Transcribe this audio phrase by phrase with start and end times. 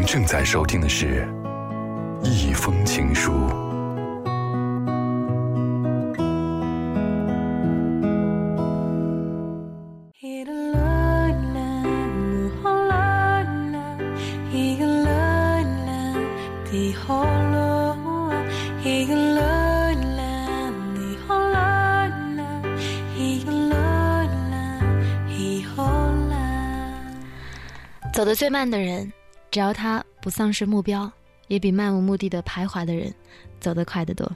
[0.00, 1.28] 您正在收听的是
[2.26, 3.32] 《一封情书》。
[28.20, 29.10] 走得最慢的人，
[29.50, 31.10] 只要他不丧失目标，
[31.48, 33.12] 也比漫无目的的徘徊的人
[33.60, 34.30] 走得快得多。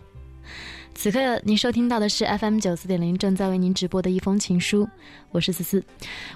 [0.94, 4.88] 此刻您收听到的是 FM 九四点零正在为您直播的一封情书，
[5.30, 5.82] 我是思思。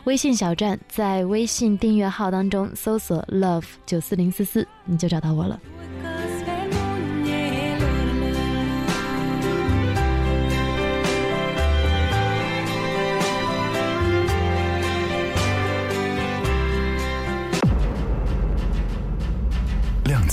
[0.05, 5.61] 微信小站在微信订阅号当中搜索 “love 九四零四四”，你就找到我了。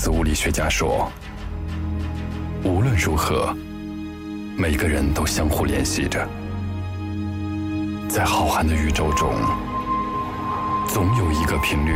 [0.06, 1.11] 子物理学家说
[2.64, 3.52] ：“无论如何，
[4.56, 6.30] 每个人都相互联系着，
[8.08, 9.34] 在浩瀚的宇宙中，
[10.88, 11.92] 总有一个频率，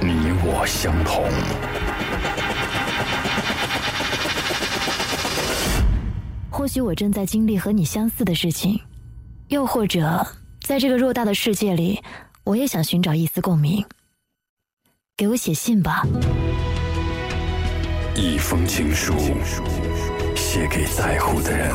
[0.00, 1.22] 你我相同。
[6.50, 8.80] 或许我正在经历和你相似的事情，
[9.48, 10.26] 又或者，
[10.62, 12.02] 在这个偌大的世界里，
[12.42, 13.84] 我也想寻找一丝共鸣。
[15.14, 16.02] 给我写信吧。”
[18.18, 19.12] 一封情书，
[20.34, 21.70] 写给在乎的人。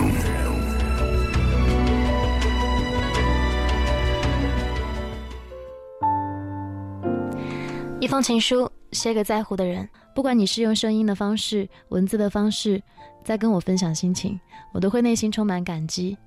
[8.00, 9.88] 一封情书，写给在乎的人。
[10.16, 12.82] 不管你是用声音的方式、文字的方式，
[13.24, 14.40] 在跟我分享心情，
[14.74, 16.18] 我都会内心充满感激。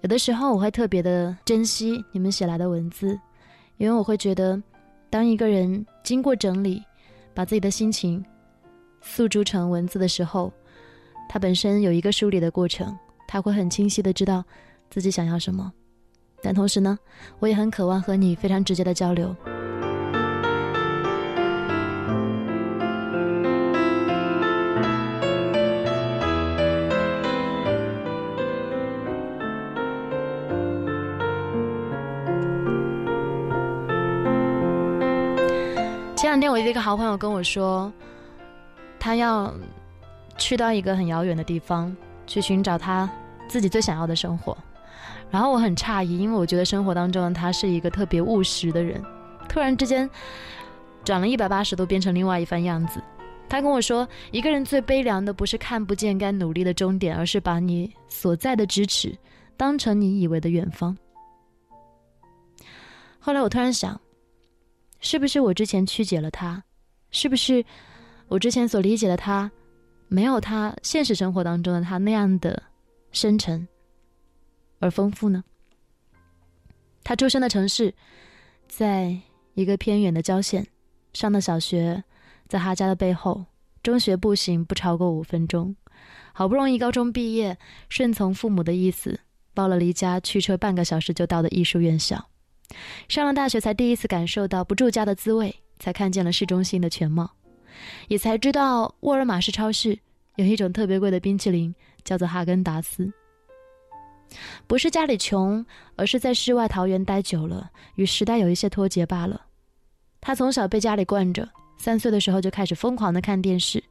[0.00, 3.16] 有的时候，我会特别的珍惜你们写来的文字，
[3.76, 4.60] 因为我会觉得，
[5.08, 6.82] 当一个人经过整理，
[7.32, 8.24] 把自己的心情。
[9.00, 10.52] 诉诸成文字的时候，
[11.28, 14.44] 它本身有一个梳理的过程，他会很清晰的知道
[14.90, 15.72] 自己想要什么。
[16.42, 16.98] 但同时呢，
[17.38, 19.34] 我也很渴望和你非常直接的交流。
[36.16, 37.92] 前两天，我一个好朋友跟我说。
[39.00, 39.52] 他要
[40.36, 41.96] 去到一个很遥远的地方，
[42.26, 43.10] 去寻找他
[43.48, 44.56] 自己最想要的生活。
[45.30, 49.02] 然后我很诧异，因为我觉得生活当中他是一个特别务实的人，
[49.48, 50.08] 突然之间
[51.02, 53.02] 转了一百八十度，变成另外一番样子。
[53.48, 59.16] 他跟我说，一个人最悲凉的不是看不见该努力的终点，而是把你所在的咫尺
[59.56, 60.96] 当成你以为的远方。
[63.18, 64.00] 后来我突然想，
[65.00, 66.62] 是不是我之前曲解了他？
[67.10, 67.64] 是不是？
[68.30, 69.50] 我之前所理解的他，
[70.06, 72.62] 没有他现实生活当中的他那样的
[73.10, 73.66] 深沉
[74.78, 75.42] 而丰富呢。
[77.02, 77.92] 他出生的城市，
[78.68, 79.18] 在
[79.54, 80.64] 一个偏远的郊县，
[81.12, 82.04] 上的小学
[82.46, 83.44] 在他家的背后，
[83.82, 85.74] 中学步行不超过五分钟。
[86.32, 87.58] 好不容易高中毕业，
[87.88, 89.18] 顺从父母的意思，
[89.54, 92.28] 报了离家驱车半个小时就到的艺术院校。
[93.08, 97.28] 上了大学，才第一次感受到不住家的滋味，才看见了市中心的全貌。
[98.08, 99.98] 也才知道沃尔玛是超市
[100.36, 101.74] 有一种特别贵的冰淇淋，
[102.04, 103.12] 叫做哈根达斯。
[104.66, 105.64] 不是家里穷，
[105.96, 109.44] 而是在世外桃源待久了，与时代有一些脱节罢了。
[110.20, 111.48] 他从小被家里惯着，
[111.78, 113.82] 三岁的时候就开始疯狂的看电视，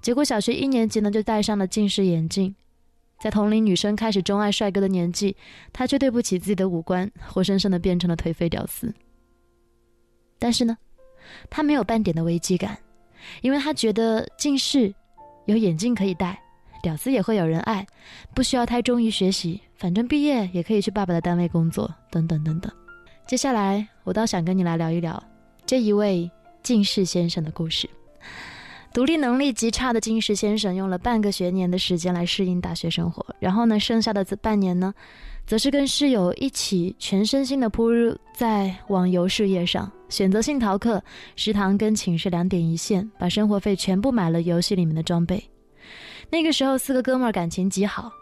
[0.00, 2.54] 结果小学一年级呢就戴上了近视眼镜。
[3.20, 5.36] 在同龄女生开始钟爱帅哥的年纪，
[5.72, 8.92] 他却对不起自己的五官，活生生的变成了颓废屌丝。
[10.38, 10.76] 但是呢，
[11.48, 12.76] 他没有半点的危机感。
[13.42, 14.92] 因为他觉得近视，
[15.46, 16.38] 有眼镜可以戴，
[16.82, 17.86] 屌丝也会有人爱，
[18.34, 22.72] 不需要太忠于学习，反正毕业也可以去爸爸的单位工作，等等等等。
[23.26, 25.22] 接下来，我倒想跟你来聊一聊
[25.64, 26.30] 这一位
[26.62, 27.88] 近视先生的故事。
[28.94, 34.94] 独立能力极差的金石先生用了半个学年的时间来适应大学生活，然后呢，剩下的这半年呢，
[35.44, 39.90] 则是跟室友一起全身心的扑入在网游事业上。
[40.08, 41.02] 选择性逃课，
[41.34, 45.42] 食堂跟寝室两点一线，把生活费全部买了游戏里面的装备。
[46.30, 48.12] 那个时候四个哥们儿感情极好，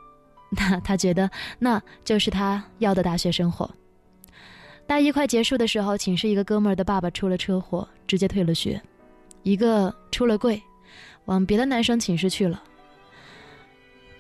[0.53, 3.71] 那他觉得那就是他要的大学生活。
[4.87, 8.81] 大一快结束的时候，寝室一个哥们儿的爸爸出了车祸，直接退了学；
[9.43, 10.63] 一个出了柜，
[11.25, 12.63] 往别的男生寝室去了。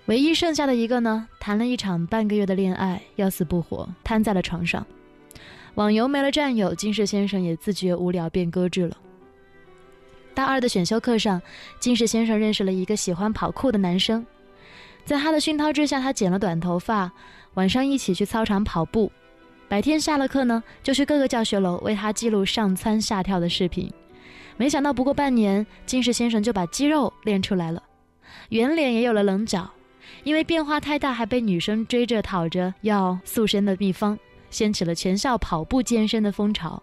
[0.07, 4.85] 唯一剩下的一个呢，谈了一场半个月的恋爱，要死不活，瘫在了床上。
[5.75, 8.97] 网游没了战友，金氏先生也自觉无聊，便搁置了。
[10.35, 11.41] 大二的选修课上，
[11.79, 14.27] 金氏先生认识了一个喜欢跑酷的男生，
[15.05, 17.11] 在他的熏陶之下，他剪了短头发，
[17.55, 19.11] 晚上一起去操场跑步，
[19.69, 23.91] 白天下了课呢，就去各个教学楼为他记录上蹿下跳的视频。
[24.57, 27.83] 没想到不过半年，金氏先生就把肌肉练出来了，
[28.51, 29.71] 圆脸也有了棱角。
[30.25, 34.19] 因为变化太大，还被女生追着讨着要塑身的秘方，
[34.51, 36.81] 掀起了全校跑步健身的风潮。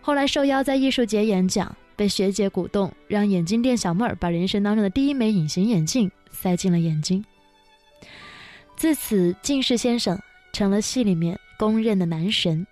[0.00, 7.24] 后来受邀在艺术节演讲，被学姐鼓动让眼镜店小妹儿把人生当中的第一枚隐形眼镜塞进了眼睛。
[8.76, 10.20] 自此，近视先生
[10.52, 12.66] 成了戏里面公认的男神。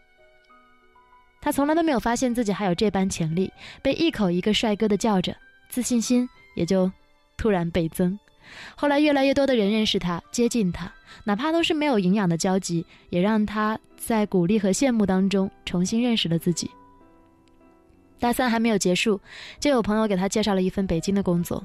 [1.43, 3.53] 他从来都没有发现自己还有这般潜力，
[3.83, 5.37] 被一口一个帅哥的叫着，
[5.69, 6.91] 自信心也就
[7.37, 8.17] 突然倍增。
[8.77, 10.93] 后来，越来越多的人认识他，接近他，
[11.25, 16.71] 哪怕都是没有营养的交集，也让他在鼓励和羡慕当中重新认识了自己。
[18.21, 19.21] 大三还没有结束，
[19.59, 21.65] 就有朋友给他介绍了一份北京的工作。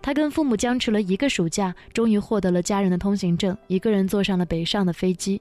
[0.00, 5.40] 他跟父母僵持了一个暑假，终于获得了家人的通行证，一个人坐上了北上的飞机。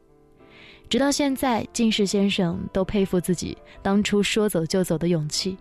[0.89, 5.55] 直到现在，近视先生都佩服自己当初说走就走的勇气。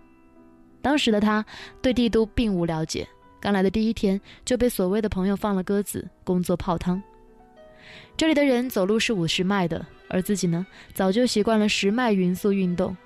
[0.81, 1.45] 当时的他
[1.83, 3.07] 对帝都并无了解。
[3.39, 7.01] 刚来的第一天就被所谓的朋友放了鸽子，工作泡汤。
[8.17, 12.97] 这里的人走路是五十迈的，而自己呢，早就习惯了十迈匀速运动。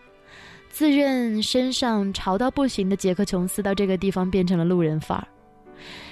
[0.70, 5.28] 自认身上潮到不行的杰克琼斯到这个地方变成了路人范儿，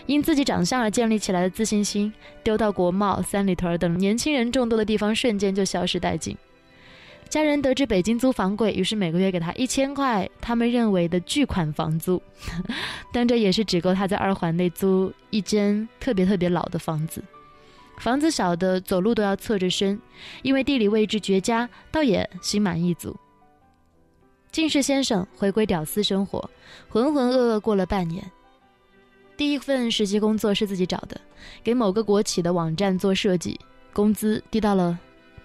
[0.05, 2.11] 因自己长相而建立起来的自信心，
[2.43, 6.37] 丢到国贸、三里屯等年轻人众多的地方，瞬间就消失殆尽。
[7.29, 12.21] 家人得知北京租房贵，于是每个月给他一千块，他们认为的巨款房租，
[13.13, 17.23] 但这也是只够他在二环内租一间特别特别老的房子。
[17.99, 19.97] 房子小的走路都要侧着身，
[20.41, 23.15] 因为地理位置绝佳，倒也心满意足。
[24.51, 26.49] 近视先生回归屌丝生活，
[26.89, 28.29] 浑浑噩噩过了半年。
[29.41, 31.19] 第一份实习工作是自己找的，
[31.63, 33.59] 给某个国企的网站做设计，
[33.91, 34.95] 工资低到了。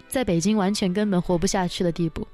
[0.06, 2.28] 在北京完全根本活不下去的地步，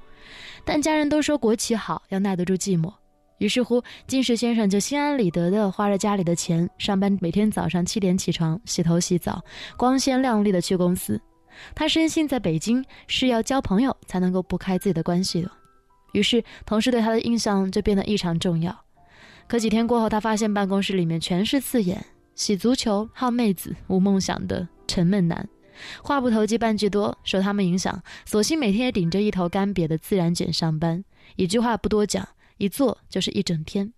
[0.65, 2.93] 但家人都说国企好，要耐得住寂寞。
[3.37, 9.41] 于是乎，金石先生就心安理得地花着家里的钱上班，每天早上七点起床，洗头洗澡，
[9.77, 11.17] 光鲜亮丽的去公司。
[11.73, 15.49] 他深信在北京是要交朋友才能够不开自己的关系的，
[16.11, 18.77] 于是同事对他的印象就变得异常重要。
[19.47, 22.03] 可几天过后，他发现办公室里面全是刺眼、
[22.35, 25.47] 喜足球、好妹子、无梦想的沉闷男。
[26.01, 31.03] 话不投机半句多，受他们影响，索性每天也顶着一头干瘪的自然卷上班，
[31.35, 33.91] 一句话不多讲，一坐就是一整天。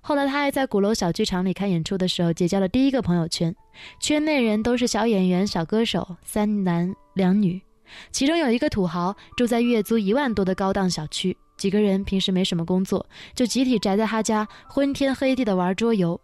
[0.00, 3.54] 后来他还在鼓楼小剧场里看演出的时候，结交了第一个朋友圈，
[4.00, 7.62] 圈内人都是小演员、小歌手，三男两女，
[8.10, 16.20] 其中有一个土豪住在月租一万多的高档小区，几个人平时没什么工作，就集体宅在他家，昏天黑地的玩桌游。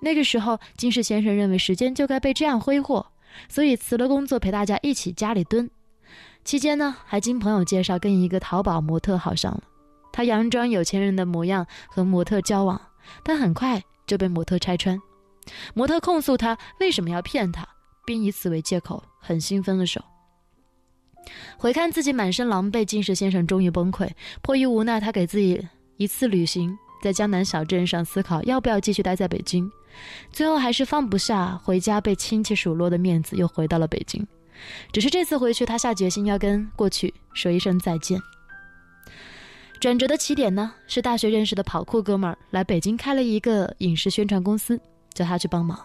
[0.00, 3.06] 那个时候，金氏先生认为时间就该被这样挥霍。
[3.48, 5.70] 所以辞了工作陪大家一起家里蹲，
[6.44, 9.62] 期间呢还经朋友介绍跟一个淘宝模特好上了。
[10.12, 12.78] 他佯装有钱人的模样和模特交往，
[13.22, 15.00] 但很快就被模特拆穿。
[15.72, 17.66] 模特控诉他为什么要骗他，
[18.04, 20.04] 并以此为借口狠心分了手。
[21.56, 24.08] 回看自己满身狼狈，近视先生终于崩溃，
[24.42, 25.66] 迫于无奈，他给自己
[25.96, 29.70] 一次旅行，在江南小镇上思考要不要继续待在北京。
[30.30, 34.26] 最后还是放不下回家被亲戚数落的面子，又回到了北京。
[34.92, 38.20] 只是这次回去，他下决心要跟过去说一声再见。
[39.80, 44.80] 转折的起点呢，是大学认识的跑酷哥们儿来北京开了一个影视宣传公司，
[45.12, 45.78] 叫他去帮忙。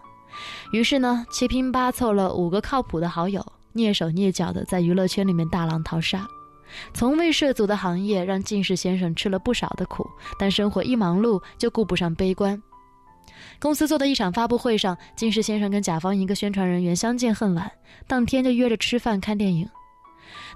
[0.71, 3.43] 于是呢，七拼八凑了五个靠谱的好友，
[3.77, 6.27] 蹑手蹑脚的在娱乐圈里面大浪淘沙。
[6.93, 10.05] 从未涉足的行业，让近视先生吃了不少的苦，
[10.37, 12.61] 但生活一忙碌就顾不上悲观。
[13.59, 17.71] 公司做的一场发布会上，近视先生跟甲方一个宣传人员相见恨晚，
[18.07, 19.67] 当天就约着吃饭看电影。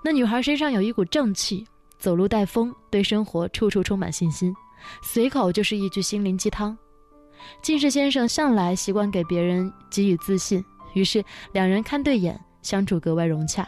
[0.04, 1.66] 那女孩身上有一股正气，
[1.98, 4.54] 走路带风，对生活处处充满信心，
[5.02, 6.78] 随口就是一句心灵鸡汤。
[7.62, 10.64] 近视先生向来习惯给别人给予自信，
[10.94, 11.24] 于是
[11.54, 13.68] 两人看对眼，相处格外融洽。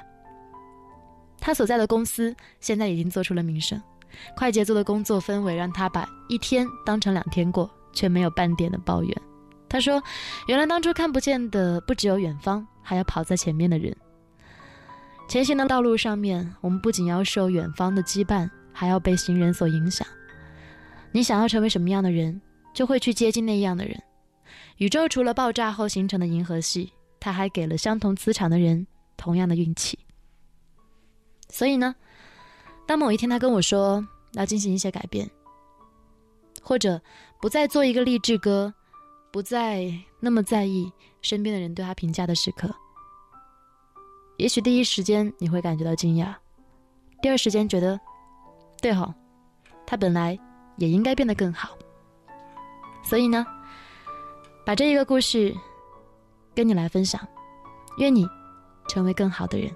[1.39, 3.81] 他所在的公司现在已经做出了名声，
[4.35, 7.69] 快节奏的工作氛围让他把一天当成两天过。
[7.95, 9.21] 却没有半点的抱怨。
[9.69, 10.01] 他说
[10.49, 13.95] ：“原来当初看不见的不只有远方，还有跑在前面的人。
[15.27, 20.07] 前行的道路上面，我们不仅要受远方的羁绊，还要被行人所影响。
[21.11, 22.41] 你想要成为什么样的人，
[22.73, 23.95] 就会去接近那样的人。
[24.77, 26.91] 宇宙除了爆炸后形成的银河系，
[27.23, 29.97] 他还给了相同磁场的人同样的运气。
[31.47, 31.95] 所以呢，
[32.85, 35.29] 当某一天他跟我说要进行一些改变。”
[36.61, 37.01] 或者
[37.41, 38.73] 不再做一个励志哥，
[39.31, 42.73] 不再那么在意身边的人对他评价的时刻。
[44.37, 46.33] 也许第一时间你会感觉到惊讶，
[47.21, 47.99] 第二时间觉得，
[48.81, 49.13] 对哈，
[49.85, 50.39] 他本来
[50.77, 51.77] 也应该变得更好。
[53.03, 53.45] 所以呢，
[54.65, 55.53] 把这一个故事
[56.55, 57.19] 跟你来分享，
[57.97, 58.27] 愿你
[58.87, 59.71] 成为更好的人。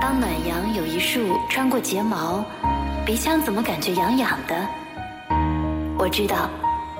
[0.00, 2.44] 当暖阳有一束穿过睫毛，
[3.06, 4.66] 鼻腔怎么感觉痒痒的？
[5.98, 6.50] 我知道，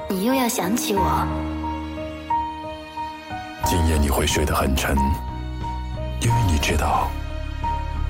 [0.09, 1.26] 你又要想起我。
[3.64, 4.95] 今夜你会睡得很沉，
[6.21, 7.09] 因为你知道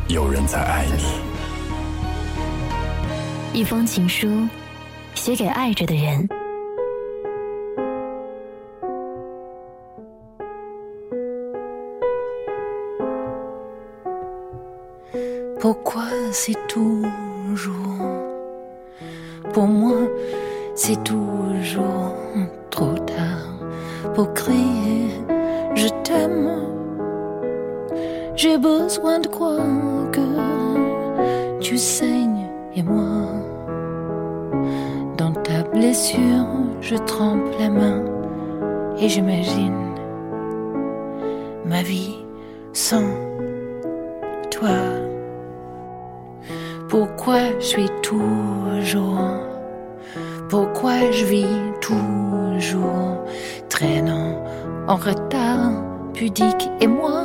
[0.09, 1.03] 有人在爱你。
[3.59, 4.29] 一封情书，
[5.15, 6.29] 写给爱着的人。
[15.61, 17.73] Pourquoi c'est toujours
[19.53, 19.95] pour moi
[20.75, 22.17] c'est toujours
[22.71, 23.47] trop tard
[24.13, 25.09] pour crier
[25.77, 26.51] je t'aime.
[28.35, 29.82] J'ai besoin de croire que
[31.63, 33.29] tu saignes et moi.
[35.17, 36.47] Dans ta blessure,
[36.81, 38.03] je trempe la main
[38.99, 39.95] et j'imagine
[41.65, 42.17] ma vie
[42.73, 43.05] sans
[44.51, 44.77] toi.
[46.89, 49.21] Pourquoi je suis toujours,
[50.49, 51.47] pourquoi je vis
[51.81, 53.23] toujours
[53.69, 54.35] traînant
[54.89, 55.71] en retard,
[56.13, 57.25] pudique et moi?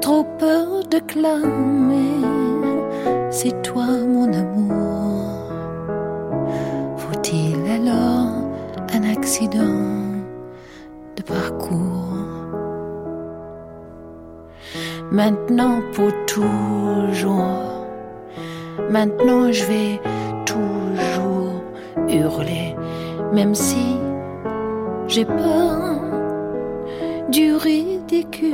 [0.00, 2.17] Trop peur de clamer,
[3.86, 5.50] mon amour.
[6.96, 8.28] Faut-il alors
[8.92, 9.84] un accident
[11.16, 11.78] de parcours
[15.10, 17.86] Maintenant pour toujours,
[18.90, 20.00] maintenant je vais
[20.44, 21.62] toujours
[22.08, 22.76] hurler,
[23.32, 23.96] même si
[25.06, 25.78] j'ai peur
[27.30, 28.52] du ridicule,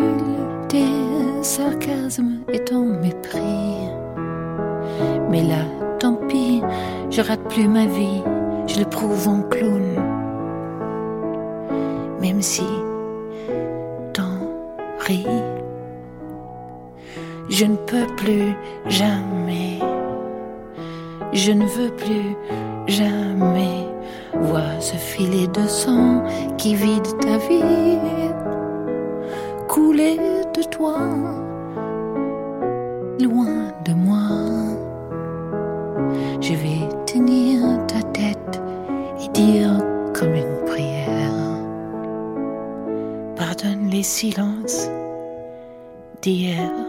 [0.68, 4.03] des sarcasmes et ton mépris.
[5.30, 5.64] Mais là,
[5.98, 6.62] tant pis,
[7.10, 8.22] je rate plus ma vie,
[8.66, 9.82] je le prouve en clown.
[12.20, 12.64] Même si
[14.12, 14.38] t'en
[15.00, 15.26] ris,
[17.48, 18.54] je ne peux plus
[18.86, 19.78] jamais,
[21.32, 22.36] je ne veux plus
[22.86, 23.84] jamais
[24.40, 26.22] Vois ce filet de sang
[26.58, 27.98] qui vide ta vie,
[29.68, 30.18] couler
[30.54, 30.98] de toi,
[39.34, 39.78] dire
[40.14, 41.04] comme une prière.
[43.36, 44.88] Pardonne les silences
[46.22, 46.83] d'hier.